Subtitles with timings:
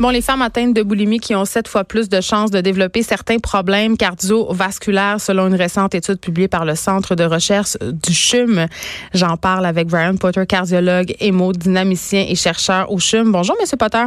[0.00, 3.04] Bon, les femmes atteintes de boulimie qui ont sept fois plus de chances de développer
[3.04, 8.66] certains problèmes cardiovasculaires selon une récente étude publiée par le Centre de recherche du CHUM.
[9.14, 13.30] J'en parle avec Brian Potter, cardiologue, hémodynamicien et chercheur au CHUM.
[13.30, 14.04] Bonjour, Monsieur Potter.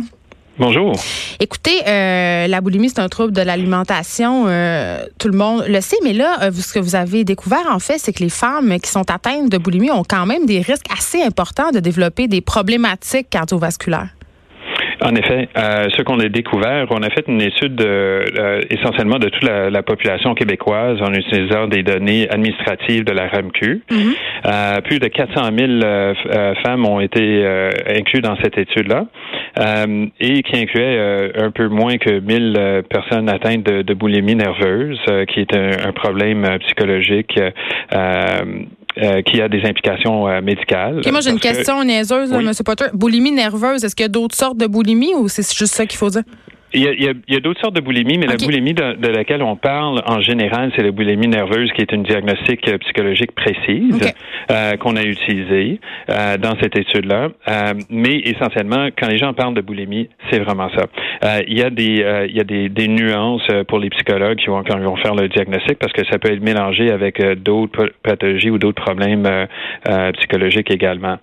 [0.60, 0.94] Bonjour.
[1.40, 4.46] Écoutez, euh, la boulimie, c'est un trouble de l'alimentation.
[4.48, 7.80] Euh, tout le monde le sait, mais là, euh, ce que vous avez découvert, en
[7.80, 10.88] fait, c'est que les femmes qui sont atteintes de boulimie ont quand même des risques
[10.92, 14.17] assez importants de développer des problématiques cardiovasculaires.
[15.02, 19.30] En effet, euh, ce qu'on a découvert, on a fait une étude euh, essentiellement de
[19.30, 23.84] toute la, population québécoise en utilisant des données administratives de la RAMQ.
[23.90, 23.98] Mhm.
[24.46, 26.14] euh, plus de 400 000 euh,
[26.66, 27.46] femmes ont été
[27.96, 29.06] incluses dans cette étude-là
[30.20, 35.56] et qui incluait un peu moins que 1000 personnes atteintes de, boulimie nerveuse, qui est
[35.56, 37.40] un, un problème psychologique
[39.02, 41.02] euh, qui a des implications euh, médicales.
[41.12, 42.52] moi, j'ai une question niaiseuse, M.
[42.66, 42.86] Potter.
[42.94, 45.98] Boulimie nerveuse, est-ce qu'il y a d'autres sortes de boulimie ou c'est juste ça qu'il
[45.98, 46.24] faut dire?
[46.74, 49.56] Il y a, y a, d'autres sortes de boulimie, mais la boulimie de, laquelle on
[49.56, 54.02] parle en général, c'est la boulimie nerveuse, qui est une diagnostic euh, psychologique précise
[54.52, 57.30] euh, qu'on a utilisée euh, dans cette étude-là.
[57.48, 61.42] Euh, mais essentiellement, quand les gens parlent de boulimie, c'est vraiment ça.
[61.48, 64.64] il y a des il y a des, des, nuances pour les psychologues qui vont
[64.64, 68.50] quand ils vont faire le diagnostic parce que ça peut être mélangé avec d'autres pathologies
[68.50, 69.48] ou d'autres problèmes
[70.14, 71.18] psychologiques également.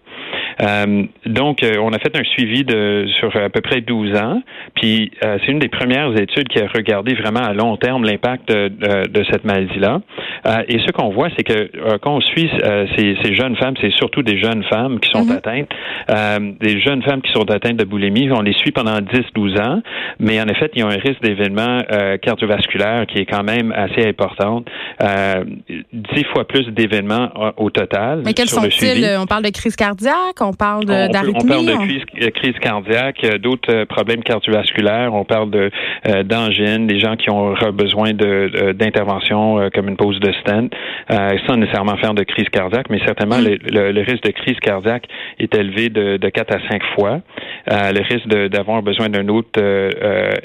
[1.27, 4.43] Donc, on a fait un suivi de sur à peu près 12 ans,
[4.75, 8.51] puis euh, c'est une des premières études qui a regardé vraiment à long terme l'impact
[8.51, 10.01] de, cette maladie-là.
[10.47, 12.51] Euh, et ce qu'on voit, c'est que euh, quand on suit
[12.97, 15.33] ces, jeunes femmes, c'est surtout des jeunes femmes qui sont mhm.
[15.33, 19.83] atteintes, des jeunes femmes qui sont atteintes de boulimie, on les suit pendant 10-12 ans,
[20.19, 21.81] mais en effet, il y a un risque d'événement
[22.23, 24.65] cardiovasculaire qui est quand même assez important,
[25.01, 28.23] 10 fois plus d'événements au total.
[28.25, 29.17] Mais quels sont-ils?
[29.19, 31.41] On parle de crise cardiaque, on parle d'arythmie?
[31.43, 35.71] On, parle de crise, crise cardiaque, d'autres problèmes cardiovasculaires, on parle de
[36.09, 40.71] euh, d'angines, des gens qui ont besoin de d'intervention euh, comme une pause de stent,
[41.11, 43.59] euh, sans nécessairement faire de crise cardiaque, mais certainement mm.
[43.73, 45.07] le, risque de crise cardiaque
[45.39, 47.21] est élevé de, de 4 à 5 fois.
[47.69, 49.61] le risque d'avoir besoin d'une autre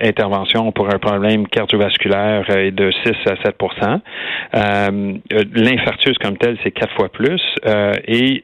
[0.02, 4.00] intervention pour un problème cardiovasculaire est de 6 à 7%
[5.54, 7.42] L'infarctus comme tel, c'est quatre fois plus.
[8.08, 8.44] et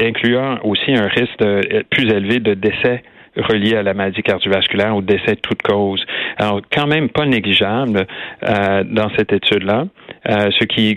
[0.00, 1.44] incluant aussi un risque
[1.90, 3.02] plus élevé de décès
[3.36, 6.04] reliés à la maladie cardiovasculaire ou décès de toute cause.
[6.36, 8.06] Alors, quand même pas négligeable
[8.48, 9.86] euh, dans cette étude-là,
[10.28, 10.96] euh, ce qui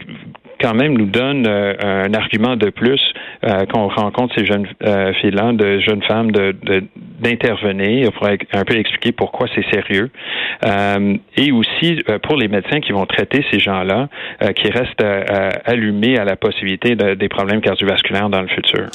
[0.60, 3.02] quand même nous donne euh, un argument de plus
[3.44, 6.56] euh, qu'on rencontre ces jeunes euh, filles-là, de jeunes femmes, de,
[7.20, 10.10] d'intervenir pour un peu expliquer pourquoi c'est sérieux.
[11.36, 14.08] et aussi pour les médecins qui vont traiter ces gens-là,
[14.56, 15.04] qui restent
[15.66, 18.88] allumés à la possibilité de, des problèmes cardiovasculaires dans le futur.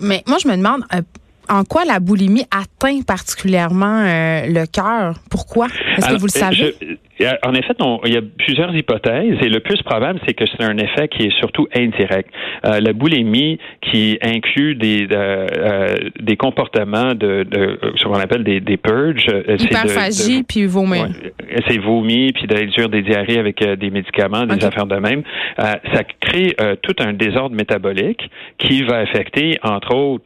[0.00, 0.82] Mais moi, je me demande,
[1.50, 5.16] en quoi la boulimie atteint particulièrement euh, le cœur?
[5.30, 5.66] Pourquoi?
[5.96, 6.74] Est-ce que vous le savez?
[7.44, 7.74] en effet,
[8.06, 11.24] il y a plusieurs hypothèses et le plus probable, c'est que c'est un effet qui
[11.24, 12.30] est surtout indirect.
[12.64, 18.60] Euh, la boulimie qui inclut des euh, des comportements de, de, ce qu'on appelle des,
[18.60, 19.26] des purges.
[19.48, 21.08] Hyperphagie puis vomir.
[21.68, 25.22] c'est vomi puis d'induire des diarrhées avec des médicaments, des affaires de même.
[25.58, 30.24] ça crée tout un désordre métabolique qui va affecter entre autres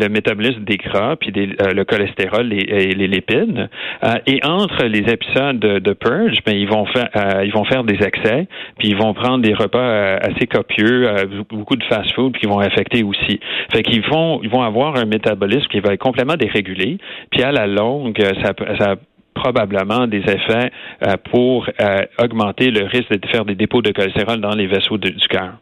[0.00, 3.68] le métabolisme des gras, puis euh, le cholestérol et, les lipides.
[4.02, 7.84] Euh, et entre les épisodes de, purge, ben, ils vont faire euh, ils vont faire
[7.84, 11.08] des excès, puis ils vont prendre des repas assez copieux,
[11.50, 13.40] beaucoup de fast-food, qui vont affecter aussi.
[13.72, 16.98] Fait qu'ils vont ils vont avoir un métabolisme qui va être complètement dérégulé,
[17.30, 18.96] puis à la longue, ça, ça
[19.40, 20.70] probablement des effets
[21.02, 24.98] euh, pour euh, augmenter le risque de faire des dépôts de cholestérol dans les vaisseaux
[24.98, 25.54] du cœur.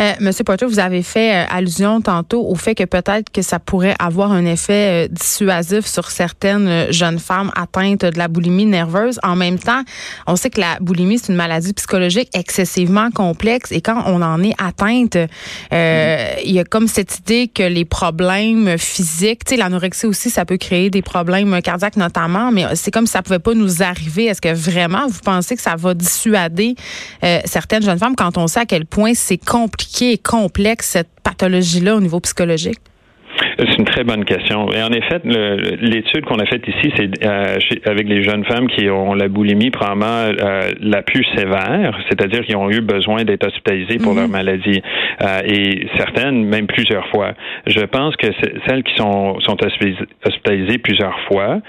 [0.00, 3.94] Euh, Monsieur Poitou, vous avez fait allusion tantôt au fait que peut-être que ça pourrait
[3.98, 9.20] avoir un effet dissuasif sur certaines jeunes femmes atteintes de la boulimie nerveuse.
[9.22, 9.82] En même temps,
[10.26, 14.42] on sait que la boulimie, c'est une maladie psychologique excessivement complexe et quand on en
[14.42, 15.16] est atteinte,
[15.70, 20.44] il y a comme cette idée que les problèmes physiques, tu sais, l'anorexie aussi, ça
[20.44, 24.40] peut créer des problèmes cardiaques notamment, mais c'est comme ça pouvait pas nous arriver, est-ce
[24.40, 26.74] que vraiment vous pensez que ça va dissuader
[27.22, 31.10] euh, certaines jeunes femmes quand on sait à quel point c'est compliqué et complexe cette
[31.22, 32.80] pathologie-là au niveau psychologique?
[33.58, 34.70] C'est une très bonne question.
[34.72, 38.88] Et en effet, l'étude qu'on a faite ici, c'est euh, avec les jeunes femmes qui
[38.88, 43.98] ont la boulimie probablement euh, la plus sévère, c'est-à-dire qui ont eu besoin d'être hospitalisées
[43.98, 44.32] pour leur mhm.
[44.32, 44.82] maladie,
[45.22, 47.32] euh, et certaines même plusieurs fois.
[47.66, 48.28] Je pense que
[48.66, 49.56] celles qui sont, sont
[50.24, 51.60] hospitalisées plusieurs fois,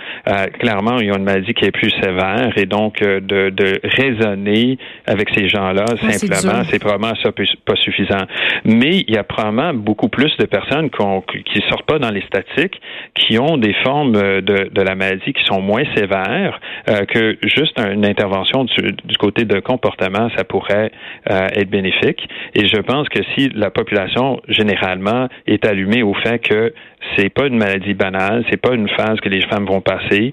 [0.59, 5.29] clairement, ils ont une maladie qui est plus sévère, et donc de, de raisonner avec
[5.35, 7.31] ces gens-là, simplement, c'est probablement ça
[7.65, 8.25] pas suffisant.
[8.65, 12.21] Mais il y a probablement beaucoup plus de personnes qui ne sortent pas dans les
[12.21, 12.79] statistiques,
[13.15, 16.59] qui ont des formes euh, de, la maladie qui sont moins sévères,
[16.89, 20.91] euh, que juste une intervention du, côté de comportement, ça pourrait
[21.31, 22.27] euh, être bénéfique.
[22.53, 26.73] Et je pense que si la population généralement est allumée au fait que
[27.17, 30.31] c'est pas une maladie banale, c'est pas une phase que les femmes vont passer,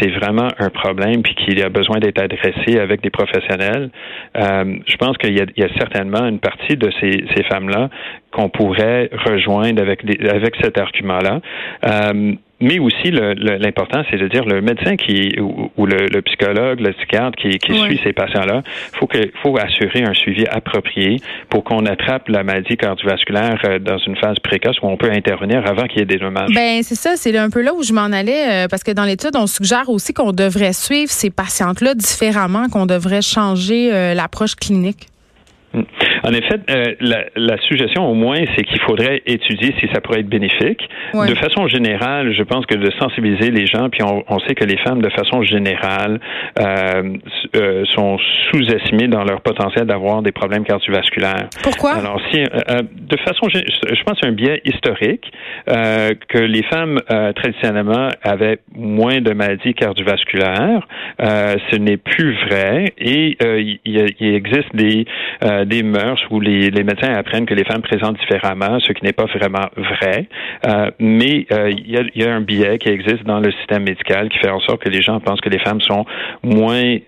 [0.00, 3.90] c'est vraiment un problème puis qu'il y a besoin d'être adressé avec des professionnels.
[4.34, 7.90] Je pense qu'il y, a certainement une partie de ces femmes-là
[8.32, 11.40] qu'on pourrait rejoindre avec, avec cet argument-là.
[11.84, 17.36] Euh, mais aussi, l'important, c'est de dire le médecin qui ou, le, psychologue, le psychiatre
[17.36, 18.62] qui, qui suit ces patients-là,
[18.98, 21.16] faut que faut assurer un suivi approprié
[21.48, 25.66] pour qu'on attrape la maladie cardiovasculaire euh, dans une phase précoce où on peut intervenir
[25.66, 26.50] avant qu'il y ait des dommages.
[26.54, 29.04] Ben c'est ça, c'est un peu là où je m'en allais euh, parce que dans
[29.04, 34.54] l'étude, on suggère aussi qu'on devrait suivre ces patientes-là différemment, qu'on devrait changer euh, l'approche
[34.54, 35.06] clinique.
[35.72, 35.82] Mm.
[36.24, 40.20] En effet, euh, la, la, suggestion au moins, c'est qu'il faudrait étudier si ça pourrait
[40.20, 40.88] être bénéfique.
[41.14, 44.64] De façon générale, je pense que de sensibiliser les gens, puis on, on sait que
[44.64, 46.20] les femmes, de façon générale,
[46.58, 47.16] euh,
[47.54, 48.18] euh sont
[48.50, 51.48] sous-estimées dans leur potentiel d'avoir des problèmes cardiovasculaires.
[51.62, 51.92] Pourquoi?
[51.92, 55.30] Alors, si, euh, euh, de façon, je pense, un biais historique
[55.66, 56.98] que les femmes
[57.36, 60.86] traditionnellement avaient moins de maladies cardiovasculaires.
[61.18, 65.06] ce n'est plus vrai et il, il, existe des
[65.64, 69.12] des mœurs où les, les, médecins apprennent que les femmes présentent différemment, ce qui n'est
[69.12, 70.28] pas vraiment vrai.
[70.66, 73.84] Euh, mais euh, il y, a, y, a, un biais qui existe dans le système
[73.84, 76.04] médical qui fait en sorte que les gens pensent que les femmes sont
[76.42, 76.98] moins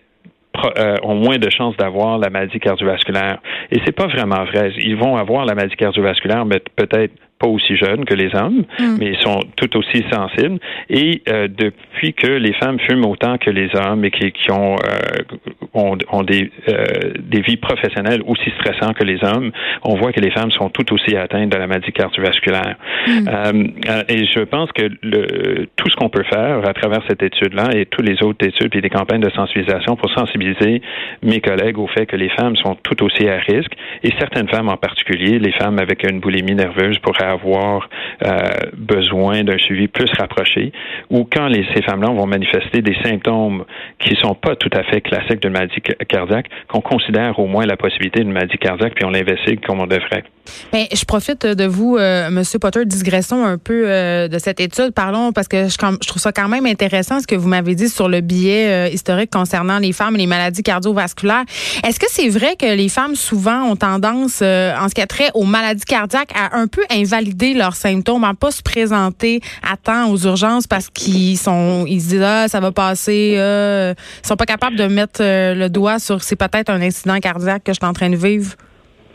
[0.79, 3.39] euh, ont moins de chances d'avoir la maladie cardiovasculaire.
[3.71, 4.71] Et c'est pas vraiment vrai.
[4.79, 8.97] Ils vont avoir la maladie cardiovasculaire, mais peut-être pas aussi jeunes que les hommes, mm.
[8.99, 10.59] mais ils sont tout aussi sensibles.
[10.89, 14.77] Et euh, depuis que les femmes fument autant que les hommes et qui, qui ont,
[14.77, 16.85] euh, ont, ont, des, euh,
[17.19, 19.51] des vies professionnelles aussi stressantes que les hommes,
[19.83, 22.77] on voit que les femmes sont tout aussi atteintes de la maladie cardiovasculaire.
[23.07, 23.29] Mm.
[23.29, 27.71] Euh, et je pense que le, tout ce qu'on peut faire à travers cette étude-là
[27.75, 30.81] et toutes les autres études et des campagnes de sensibilisation pour sensibiliser
[31.23, 33.73] mes collègues au fait que les femmes sont tout aussi à risque
[34.05, 37.89] et certaines femmes en particulier, les femmes avec une boulimie nerveuse pourraient avoir
[38.25, 40.73] euh, besoin d'un suivi plus rapproché,
[41.11, 43.65] ou quand les, ces femmes-là vont manifester des symptômes
[43.99, 47.77] qui sont pas tout à fait classiques d'une maladie cardiaque, qu'on considère au moins la
[47.77, 50.25] possibilité d'une maladie cardiaque, puis on l'investigue comme on devrait.
[50.73, 54.91] Bien, je profite de vous, euh, Monsieur Potter, digressons un peu euh, de cette étude.
[54.93, 57.89] Parlons parce que je, je, trouve ça quand même intéressant ce que vous m'avez dit
[57.89, 61.45] sur le billet euh, historique concernant les femmes et les maladies cardiovasculaires.
[61.87, 65.31] Est-ce que c'est vrai que les femmes souvent ont tendance, en ce qui a trait
[65.35, 67.22] aux maladies cardiaques, à un peu invalider
[67.55, 72.09] leurs symptômes, à pas se présenter à temps aux urgences parce qu'ils sont, ils se
[72.09, 76.37] disent ah ça va passer, ils sont pas capables de mettre le doigt sur c'est
[76.37, 78.55] peut-être un incident cardiaque que je suis en train de vivre?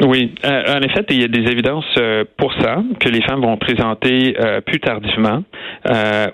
[0.06, 3.42] Oui, euh, en effet, il y a des évidences euh, pour ça que les femmes
[3.42, 5.44] vont présenter euh, plus tardivement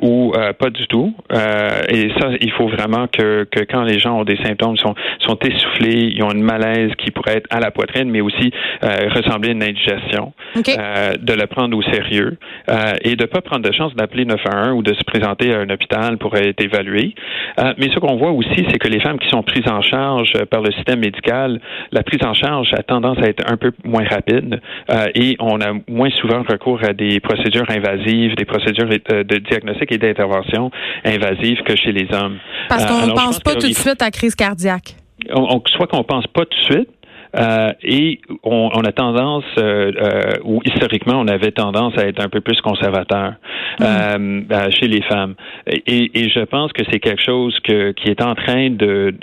[0.01, 1.13] ou pas du tout.
[1.31, 5.38] et ça, il faut vraiment que, que quand les gens ont des symptômes, sont, sont
[5.40, 9.52] essoufflés, ils ont une malaise qui pourrait être à la poitrine, mais aussi ressembler à
[9.52, 12.38] une indigestion, de le prendre au sérieux
[13.02, 16.18] et de pas prendre de chance d'appeler 911 ou de se présenter à un hôpital
[16.18, 17.14] pour être évalué.
[17.78, 20.61] mais ce qu'on voit aussi, c'est que les femmes qui sont prises en charge par
[20.61, 21.61] le système médical,
[21.92, 25.62] la prise en charge a tendance à être un peu moins rapide euh, et on
[25.62, 30.72] a moins souvent recours à des procédures invasives, des procédures euh, de diagnostic et d'intervention
[31.06, 32.38] invasives que chez les hommes.
[32.69, 34.95] Parce qu'on ne euh, pense pas tout de suite à crise cardiaque.
[35.68, 36.90] soit qu'on pense pas tout de suite,
[37.35, 42.23] euh, et on, on, a tendance, euh, euh, ou historiquement, on avait tendance à être
[42.23, 43.33] un peu plus conservateur
[43.80, 44.44] mm.
[44.71, 45.35] chez les femmes.
[45.68, 49.16] Et, et je pense que c'est quelque chose que, qui est en train de,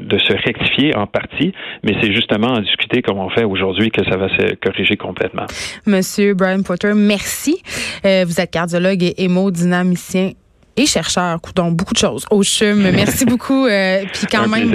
[0.00, 1.52] de se rectifier en partie,
[1.82, 5.46] mais c'est justement en discuter comme on fait aujourd'hui que ça va se corriger complètement.
[5.86, 7.62] Monsieur Brian Potter, merci.
[8.02, 10.32] vous êtes cardiologue et hémodynamicien
[10.76, 12.90] et chercheur, donc beaucoup de choses au CHUM.
[12.90, 13.66] Merci beaucoup.
[13.66, 14.72] puis quand même,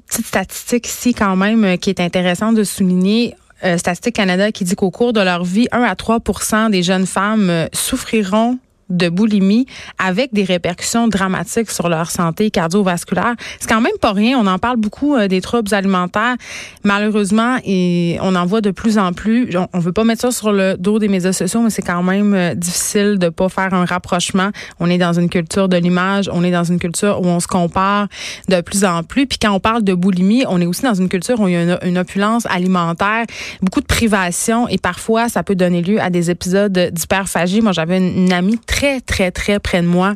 [0.00, 3.34] petite statistique ici quand même euh, qui est intéressante de souligner.
[3.64, 7.06] Euh, Statistique Canada qui dit qu'au cours de leur vie, 1 à 3% des jeunes
[7.06, 8.58] femmes euh, souffriront
[8.90, 9.66] de boulimie
[9.98, 13.34] avec des répercussions dramatiques sur leur santé cardiovasculaire.
[13.60, 14.38] C'est quand même pas rien.
[14.38, 16.36] On en parle beaucoup euh, des troubles alimentaires.
[16.84, 19.50] Malheureusement, et on en voit de plus en plus.
[19.72, 22.34] On, veut pas mettre ça sur le dos des médias sociaux, mais c'est quand même
[22.34, 24.50] euh, difficile de pas faire un rapprochement.
[24.80, 26.30] On est dans une culture de l'image.
[26.32, 28.08] On est dans une culture où on se compare
[28.48, 29.26] de plus en plus.
[29.26, 31.56] Puis quand on parle de boulimie, on est aussi dans une culture où il y
[31.56, 33.24] a une, une opulence alimentaire,
[33.62, 37.60] beaucoup de privation et parfois ça peut donner lieu à des épisodes d'hyperphagie.
[37.60, 40.14] Moi, j'avais une, amie très, très, très près de moi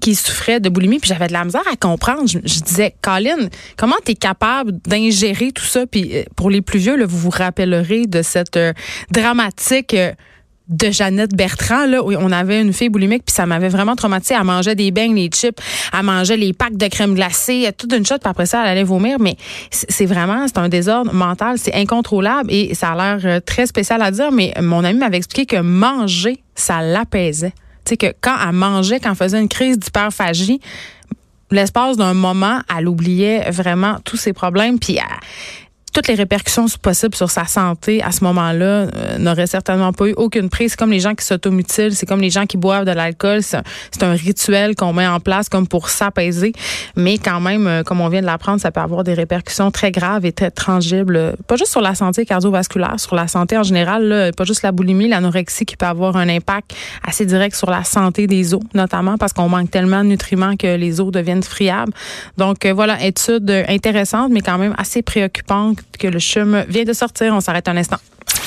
[0.00, 2.26] qui souffrait de boulimie, puis j'avais de la misère à comprendre.
[2.26, 5.86] Je, disais, Colin, comment tu es capable d'ingérer tout ça?
[5.86, 8.72] Puis euh, pour les plus vieux, là, vous vous rappellerez de cette euh,
[9.10, 9.94] dramatique...
[9.94, 10.12] Euh,
[10.66, 14.34] de Jeannette Bertrand là où on avait une fille boulimique puis ça m'avait vraiment traumatisée
[14.34, 15.60] elle mangeait des beignes les chips
[15.92, 18.82] elle mangeait les packs de crème glacée toute une shot puis après ça elle allait
[18.82, 19.36] vomir mais
[19.70, 24.10] c'est vraiment c'est un désordre mental c'est incontrôlable et ça a l'air très spécial à
[24.10, 27.52] dire mais mon ami m'avait expliqué que manger ça l'apaisait
[27.86, 30.60] sais que quand elle mangeait quand elle faisait une crise d'hyperphagie
[31.50, 34.78] l'espace d'un moment, elle oubliait vraiment tous ses problèmes.
[34.78, 34.98] Puis
[35.94, 40.14] toutes les répercussions possibles sur sa santé à ce moment-là euh, n'auraient certainement pas eu
[40.16, 40.72] aucune prise.
[40.72, 43.42] C'est comme les gens qui s'automutilent, c'est comme les gens qui boivent de l'alcool.
[43.42, 46.52] C'est un, rituel qu'on met en place comme pour s'apaiser.
[46.96, 49.92] Mais quand même, euh, comme on vient de l'apprendre, ça peut avoir des répercussions très
[49.92, 53.62] graves et très tangibles, euh, pas juste sur la santé cardiovasculaire, sur la santé en
[53.62, 56.74] général, pas juste la boulimie, l'anorexie qui peut avoir un impact
[57.06, 60.74] assez direct sur la santé des os, notamment parce qu'on manque tellement de nutriments que
[60.76, 61.92] les os deviennent friables.
[62.36, 67.34] Donc voilà, étude intéressante, mais quand même assez préoccupante que le chum vient de sortir.
[67.34, 67.98] On s'arrête un instant.